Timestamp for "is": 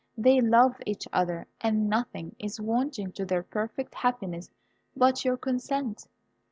2.39-2.59